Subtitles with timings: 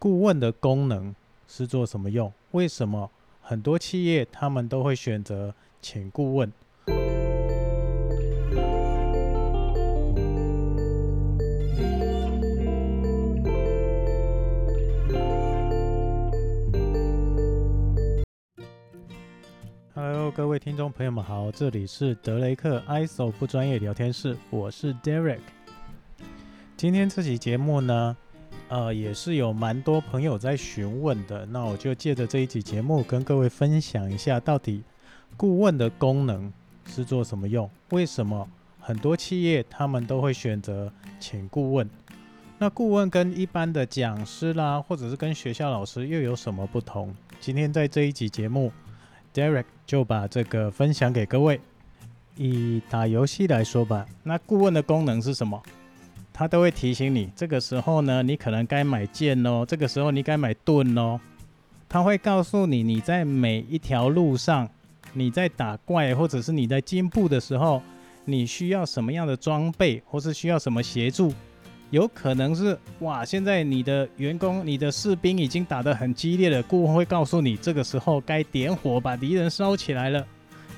[0.00, 1.12] 顾问的功能
[1.48, 2.32] 是做什么用？
[2.52, 3.10] 为什么
[3.40, 6.52] 很多企业他们都会选择请顾问
[19.94, 25.40] ？Hello，各位听众朋友们好，这里是德雷克 ISO 不专业聊天室，我是 Derek。
[26.76, 28.16] 今天这期节目呢，
[28.68, 34.82] 呃，也是有蛮多朋友在询问的，那我就借着这一集节目跟各位分享一下，到底
[35.36, 36.52] 顾问的功能
[36.86, 37.68] 是做什么用？
[37.90, 38.46] 为什么
[38.78, 41.88] 很多企业他们都会选择请顾问？
[42.58, 47.14] 那顾问跟一般的讲师啦，或者是跟学校老师又有什么不同？
[47.40, 48.70] 今天在这一集节目
[49.32, 51.60] ，Derek 就把这个分享给各位。
[52.36, 55.60] 以打游戏来说吧，那顾问的功能是什么？
[56.38, 61.18] 他都会提醒你，这个时候呢，你可能该买剑哦，这个时候你该买盾哦。
[61.88, 64.70] 他会告诉你，你在每一条路上，
[65.14, 67.82] 你在打怪或者是你在进步的时候，
[68.24, 71.34] 你需要什么样的装备，或是需要什么协助。
[71.90, 80.24] 有可能是哇，现在你的员工、你的士兵已经打得很激烈了，顾问会告诉你，这个时候该点火把敌人烧起来了。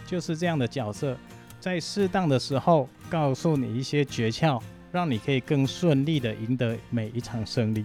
[0.06, 1.15] 就是这样的角色，
[1.61, 4.59] 在适当的时候告诉你一些诀窍。
[4.93, 7.85] 让你可以更顺利的赢得每一场胜利。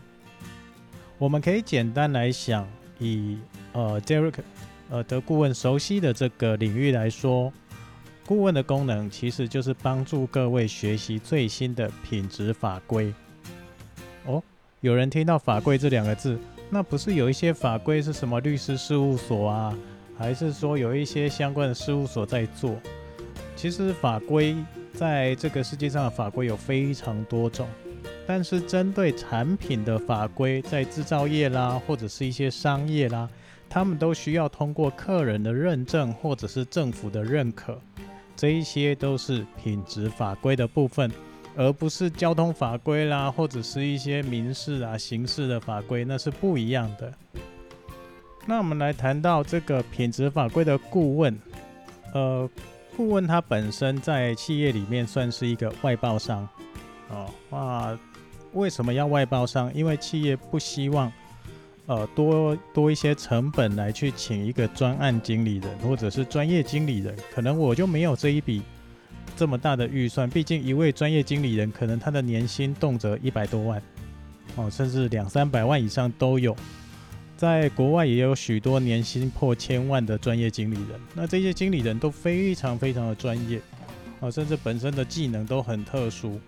[1.18, 2.68] 我们可以简单来想，
[3.00, 3.38] 以
[3.74, 4.34] 呃 Derek
[4.90, 7.54] 呃的顾问熟悉的这个领域来说，
[8.26, 13.14] 顾问的功能其实就是帮助各位学习最新的品质法规。
[14.26, 14.44] 哦，
[14.82, 16.40] 有人听到法规这两个字，
[16.70, 19.78] 那不是有一些法规是什么律师事务所啊，
[20.18, 22.76] 还是说有一些相关的事务所在做？
[23.56, 24.56] 其实法规。
[24.96, 27.68] 在这个世界上的法规有非常多种，
[28.26, 33.30] 但是针对产品的法规，在制造业啦，或者是一些商业啦，
[33.70, 37.78] 他们都需要通过客人的认证或者是政府的认可，
[38.36, 41.12] 这一些都是品质法规的部分，
[41.58, 47.14] 而不是交通法规啦，或者是一些民事啊、刑事的法规，那是不一样的。
[48.48, 51.38] 那我们来谈到这个品质法规的顾问，
[52.14, 52.50] 呃。
[52.96, 56.48] 顾问他本身在企业里面算是一个外包商，
[57.10, 58.00] 哦，哇，
[58.54, 59.74] 为什么要外包商？
[59.74, 61.12] 因为企业不希望，
[61.88, 68.62] 呃，多多一些成本来去请一个专案经理人或者是专业经理人，可能我就没有这一笔
[69.36, 70.30] 这么大的预算。
[70.30, 73.82] 毕竟一位专业经理人可能他的年薪动辄一百多万，
[74.56, 76.56] 哦，甚至两三百万以上都有。
[77.38, 83.60] 在国外也有许多年薪破千万的专业经理人，那这些经理人都非常非常的专业，
[84.22, 86.40] 啊，甚至本身的技能都很特殊。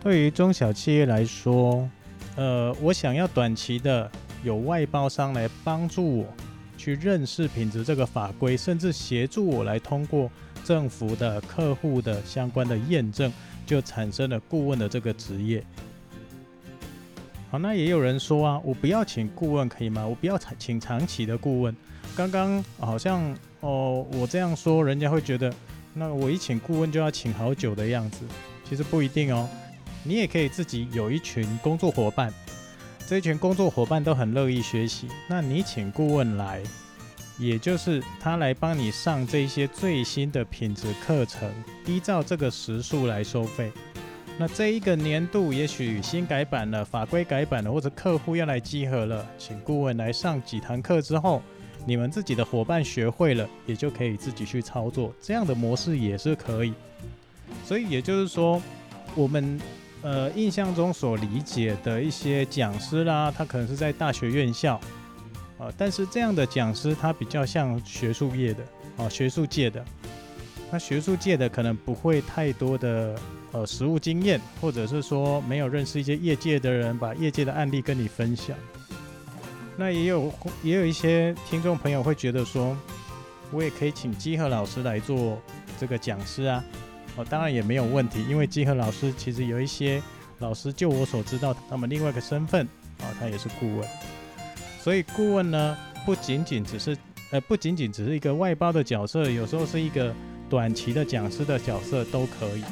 [0.00, 1.88] 对于中小企业来说，
[2.36, 4.10] 呃，我想要短期的
[4.44, 6.26] 有外包商来帮助我
[6.78, 10.30] 去认识品质这个法规，甚至协助我来通过
[10.64, 13.32] 政府的客户的相关的验证，
[13.66, 15.64] 就产生了顾问的这个职业。
[17.52, 20.06] 好，那也有人说啊，我不要请顾问可以吗？
[20.06, 21.76] 我不要请长期的顾问。
[22.16, 23.22] 刚刚好像
[23.60, 25.52] 哦，我这样说，人家会觉得，
[25.92, 28.24] 那我一请顾问就要请好久的样子。
[28.66, 29.46] 其实不一定哦，
[30.02, 32.32] 你也可以自己有一群工作伙伴，
[33.06, 35.08] 这一群工作伙伴都很乐意学习。
[35.28, 36.62] 那你请顾问来，
[37.38, 41.52] 也就是他来帮你上这些最新的品质课程，
[41.84, 43.70] 依照这个时数来收费。
[44.42, 51.40] 那这一个年度也许新改版了，法规改版了，或者客户要来集合了，请顾问来上几堂课之后，
[51.86, 56.74] 你们自己的伙伴学会了，也就可以自己去操作，这样的模式也是可以。
[57.64, 58.60] 所以也就是说，
[59.14, 59.60] 我们
[60.02, 64.74] 呃印象中所理解的一些讲师啦，他可能是在大学院校
[65.56, 68.64] 啊，但是这样的讲师他比较像学术业的
[68.96, 69.84] 啊，学术界的，
[70.72, 73.16] 那学术界的可能不会太多的。
[73.52, 78.56] 呃，实务经验，或者是说没有认识一些业界的人，把业界的案例跟你分享。
[79.76, 80.32] 那也有
[80.62, 82.76] 也有一些听众朋友会觉得说，
[83.50, 85.38] 我也可以请基和老师来做
[85.78, 86.64] 这个讲师啊。
[87.16, 90.02] 哦，当然也没有问题，因为基和老师其实有一些
[90.38, 92.66] 老师，就我所知道，他们另外一个身份
[93.00, 93.86] 啊，他也是顾问。
[94.80, 95.76] 所以顾问呢，
[96.06, 96.96] 不仅仅只是
[97.30, 100.14] 呃，不仅仅只是一个外包的角色，有时候是一个
[100.48, 102.64] 短期的讲师的角色都可以。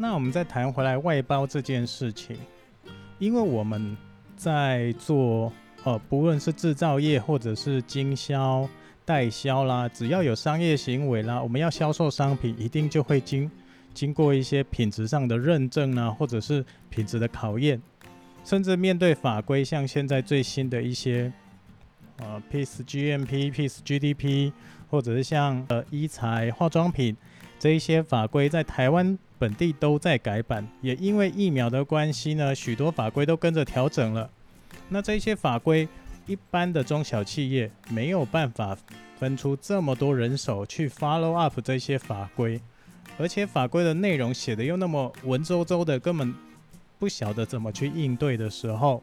[0.00, 2.36] 那我们再谈回来外包这件事情，
[3.18, 3.96] 因为我们
[4.36, 5.52] 在做
[5.82, 8.68] 呃，不论是制造业或者是经销、
[9.04, 13.50] 代销啦，只要有商业行为啦，我们要销售商品，一定就会经
[13.92, 17.82] 经过一些品质上的认证啊，或者是品质的考验，
[18.44, 21.32] 甚至面对法规，像现在最新的一些
[22.18, 24.52] 呃 Peace GMP、Peace GDP，
[24.88, 27.16] 或者是像呃医材、化妆品
[27.58, 34.30] 这一些法规，在台湾本地都在改版，也因为疫苗的关系呢，许多法规都跟着调整了。
[34.88, 35.88] 那这些法规，
[36.26, 38.76] 一般的中小企业没有办法
[39.18, 42.60] 分出这么多人手去 follow up 这些法规，
[43.18, 46.34] 而且法规的内容写的又那么文绉绉的，根本
[46.98, 49.02] 不晓得怎么去应对的时候，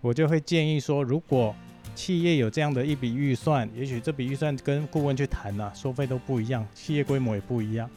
[0.00, 1.54] 我就会建议说，如果
[1.94, 7.90] 企业有这样的一笔预算，也许这笔预算跟顾问去谈啊，收费都不一样，企业规模也不一样。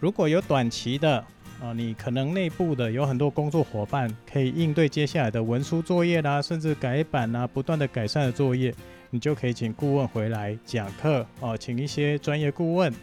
[0.00, 1.24] 如果有短期的
[1.60, 8.72] 啊，你可能内部的有很多工作伙伴可以应对接下来的文书作业啦，甚至改版啦，不断的改善的作业，
[9.10, 12.94] 你就可以请顾问回来讲课哦，请一些专业顾问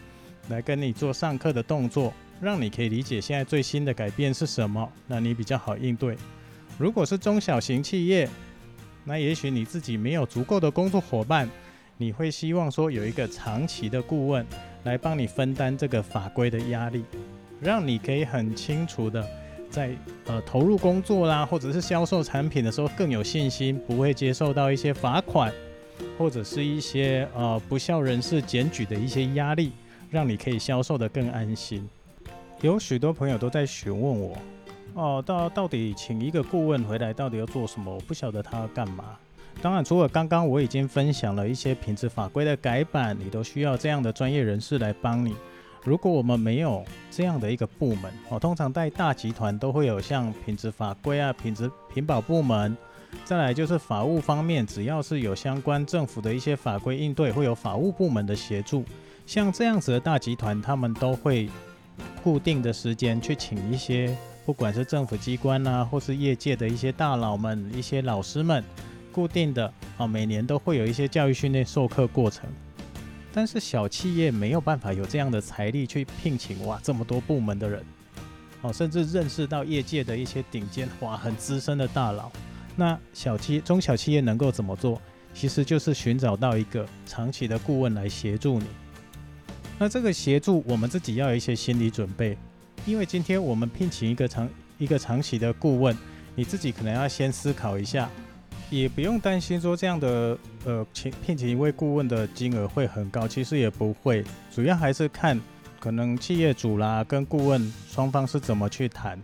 [0.48, 6.16] 来跟你做上课的动作，让你可以理解现在最新的改变是什么，那你比较好应对。
[6.78, 8.26] 如果是中小型企业，
[9.04, 11.46] 那也许你自己没有足够的工作伙伴，
[11.98, 14.46] 你会希望说有一个长期的顾问
[14.86, 17.04] 来帮你分担这个法规的压力。
[17.58, 19.26] 让你可以很清楚的
[19.70, 19.90] 在
[20.26, 25.50] 呃投入工作啦，或者是销售产品的时候更有信心，不会接受到一些罚款
[26.18, 29.72] 或者是一些呃不孝人士检举的一些压力，
[30.10, 31.88] 让你可以销售的更安心。
[32.60, 34.36] 有许多朋友都在询问我，
[34.92, 37.94] 哦，到到底请一个顾问回来到底要做什么？
[37.94, 39.16] 我不晓得他要干嘛。
[39.62, 45.34] 当然，除了刚刚我已经分享了一些品质法规的改版，你都需要这样的专业人士来帮你。
[45.82, 52.76] 如果我们没有这样的一个部门哦，通常在大集团都会有像品质法规啊、品质品保部门，
[53.24, 58.84] 再来就是法务方面，只要是有相关政府的一些法规应对，会有法务部门的协助。
[59.26, 61.48] 像这样子的大集团，他们都会
[62.22, 68.62] 固定的时间去请一些，不管是政府机关啊，或是业界的一些大佬们、一些老师们，
[69.16, 72.46] 固定的啊，每年都会有一些教育训练授课过程。
[73.32, 77.82] 但是小企业没有办法有这样的财力去聘请哇这么多部门的人，
[78.60, 82.30] 哦，甚至认识到业界的一些顶尖哇很资深的大佬。
[82.76, 85.00] 那小企中小企业能够怎么做？
[85.32, 88.66] 其实就是寻找到一个长期的顾问来协助你。
[89.78, 92.36] 那这个协助我们自己要有一些心理准备，
[92.84, 94.46] 因为今天我们聘请一个长
[94.76, 95.96] 一个长期的顾问，
[96.34, 98.10] 你自己可能要先思考一下。
[98.68, 105.40] 也不用担心说这样的呃请聘请一位顾问的金额会很高，其实也不会，主要还是看
[105.78, 109.18] 可能企业主啦跟顾问双方是怎么去谈。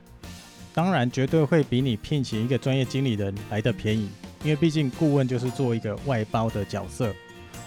[0.74, 4.08] 当然绝对会比你聘请一个专业经理人来的便宜，
[4.42, 7.12] 因为毕竟顾问就是做一个外包的角色，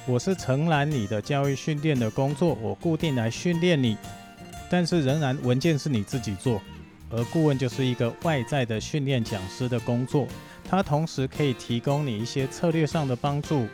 [0.08, 3.96] 我是承揽你的教育训练的工作，我固定来训练你，
[4.70, 6.60] 但是仍然文件是你自己做，
[7.12, 10.28] 而顾问就是一个外在的训练讲师的工作。
[10.68, 13.68] 它同时可以提供你一些策略上的帮助，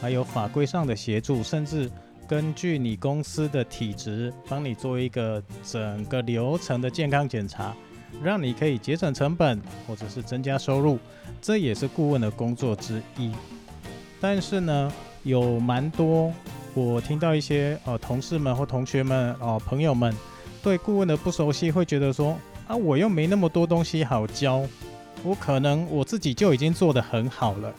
[0.00, 1.90] 还有法规上的协助，甚至
[2.26, 7.74] 根据你公司的体质，帮你做一个整个流程的健康检查，
[8.22, 10.98] 让你可以节省成本或者是增加收入，
[11.42, 13.32] 这也是顾问的工作之一。
[14.20, 14.92] 但是呢，
[15.24, 16.32] 有蛮多
[16.74, 20.14] 我听到一些呃同事们或同学们哦朋友们
[20.62, 24.62] 对顾问的不熟悉，会觉得说啊我又没那么多东西好教。
[25.22, 27.74] 我可能我自己就已经做得很好了，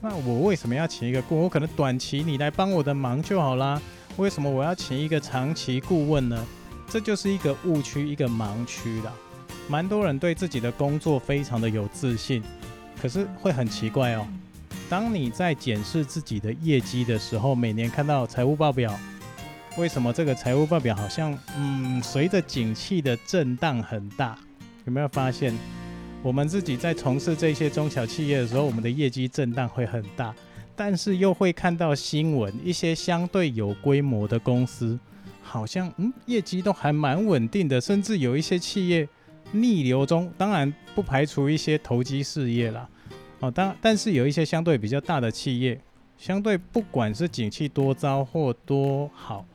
[0.00, 1.44] 那我为什么要请一个顾问？
[1.44, 3.80] 我可能短期你来帮我的忙就好啦。
[4.16, 6.46] 为什么我要请一个长期顾问呢？
[6.88, 9.12] 这就是一个误区，一个盲区啦。
[9.68, 12.42] 蛮多人对自己的工作非常的有自信，
[13.00, 14.26] 可是会很奇怪哦。
[14.88, 18.98] 当你在检视自己的业绩的时候，每年看到财务报表，
[19.76, 24.36] 为什么这个财务报表好像嗯随着景气的震荡很大？
[24.86, 25.54] 有没有发现？
[26.22, 30.34] 我们自己在从事这些中小企业的时候，我们的业绩震荡会很大，
[30.76, 34.98] 但是又会看到新闻，一些相对有规模的公司，
[35.42, 39.08] 好像嗯业绩都还蛮稳定的，甚至有一些企业
[39.52, 42.86] 逆流中，当然不排除一些投机事业啦，
[43.38, 45.80] 哦，当但是有一些相对比较大的企业，
[46.18, 49.46] 相对不管是景气多糟或多好，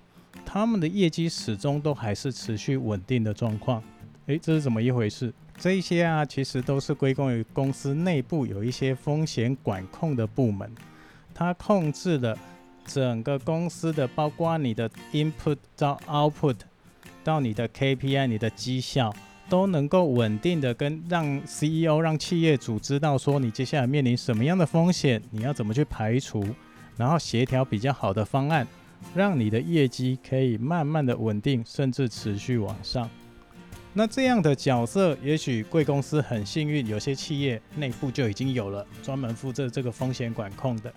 [0.43, 3.83] 他们的业绩始终都还是持续稳定的状况，
[4.25, 5.31] 诶，这是怎么一回事？
[5.57, 10.69] 这一些啊，其实都是归功于公司内部有一些风险管控的部门，
[11.33, 12.37] 它控制了
[12.85, 16.57] 整个公司的，包括你的 input 到 output，
[17.23, 19.15] 到你的 KPI、你的绩效，
[19.49, 26.45] 都能够稳定的跟让 CEO、让企业主知道说你接下来面临什么样的风险，你要怎么去排除，
[26.97, 28.67] 然后协调比较好的方案，
[29.15, 33.09] 让你的业绩可以慢慢的稳定，甚至持续往上。
[33.97, 40.93] 那这样的角色，也许贵公司很幸运，有些企业内部就已经有了专门负责这个风险管控的。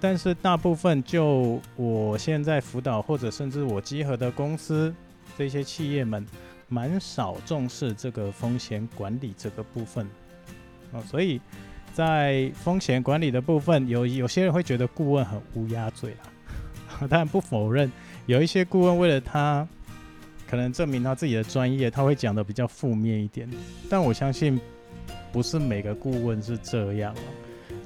[0.00, 4.92] 但是大部分就我现在辅导，或者甚至我集合的公司，
[5.36, 6.26] 这些企业们
[6.66, 10.08] 蛮少重视这个风险管理这个部分
[10.94, 11.38] 啊，所以
[11.92, 17.92] 在风险管理的部分，有有些人会觉得顾问很乌鸦嘴啦， 当然不否认，
[18.24, 19.68] 有一些顾问为了他。
[20.52, 23.48] 可能证明他自己的专业，他会讲的比较负面一点，
[23.88, 24.60] 但我相信
[25.32, 27.14] 不是每个顾问是这样，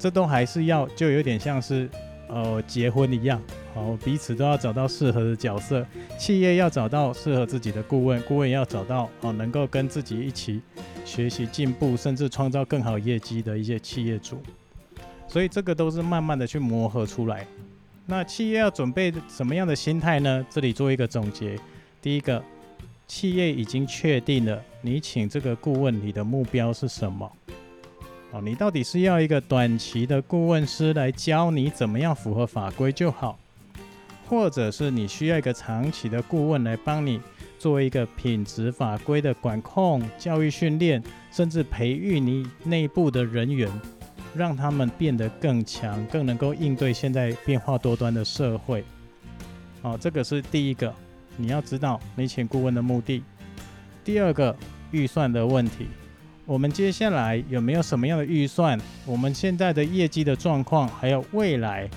[0.00, 1.88] 这都还是要就有点像是
[2.28, 3.40] 呃结婚一样，
[3.76, 5.86] 哦彼此都要找到适合的角色，
[6.18, 10.60] 企业要找到适合自己的顾问，顾问要找到哦能够跟自己一起
[11.04, 14.42] 学习进步，甚至创造更好业绩的一些企业主，
[15.28, 17.46] 所以这个都是慢慢的去磨合出来。
[18.06, 20.44] 那企业要准备什么样的心态呢？
[20.50, 21.56] 这里做一个总结，
[22.02, 22.42] 第一个。
[23.06, 27.30] 企业已经确定了，你请这个顾问，你的目标是什么？
[28.32, 33.38] 哦，你到底是要一个短期的顾问师来教你怎么样符合法规就好，
[34.28, 37.20] 或者是你需要一个长期的顾问来帮你
[37.58, 43.70] 做一个品质法规的管控、教育训练，甚至培育你内部的人员，
[44.34, 48.84] 让他们变得更强，更能够应对现在变化多端的社会。
[49.82, 50.92] 哦，这个是第一个。
[51.36, 53.22] 你要知道你请顾问的目的。
[54.04, 54.56] 第二个
[54.90, 55.86] 预算的问题，
[56.44, 58.80] 我们接下来有没有什么样的预算？
[59.04, 61.88] 我们现在的业绩的状况，还有未来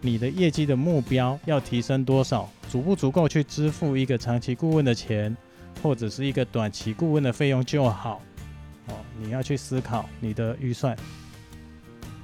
[0.00, 5.34] 你的业绩的目标要提升多少，足不足够去支付一个长期顾问的钱，
[5.82, 8.20] 或者是一个短期顾问的费用就好。
[8.88, 10.96] 哦，你要去思考你的预算。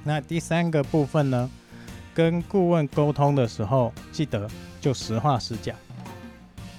[0.03, 1.49] 那第三个部分呢？
[2.13, 4.45] 跟顾问沟通的时候，记得
[4.81, 5.73] 就实话实讲。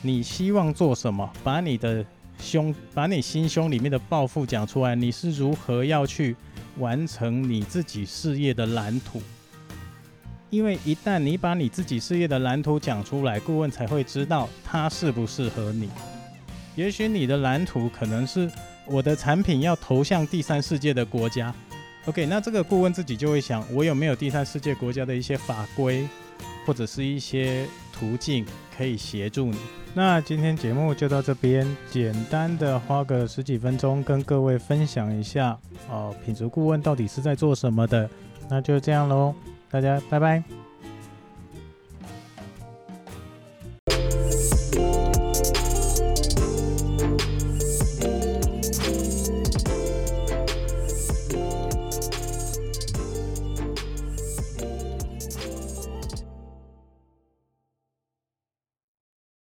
[0.04, 1.32] 你希望做什么？
[1.44, 2.04] 把你的
[2.40, 4.96] 胸，把你心胸里面的抱负讲出来。
[4.96, 6.34] 你是如何要去
[6.78, 9.22] 完成你自己事业的蓝图？
[10.50, 15.88] 因为一旦你把你自己事业的蓝图讲出来，顾问才会知道他适不适合你。
[16.74, 18.50] 也许你的蓝图可能是
[18.86, 21.54] 我的产品要投向第三世界的国家。
[22.06, 26.08] OK，那这个顾问自己就会想，我有没有第三世界国家的一些法规，
[26.66, 28.44] 或者是一些途径
[28.76, 29.58] 可以协助你？
[29.94, 35.58] 那今天节目就到这边，简单的花个十几分钟跟各位分享一下
[35.90, 38.08] 哦，品质顾问到底是在做什么的？
[38.48, 39.34] 那就这样喽，
[39.70, 40.61] 大家拜拜。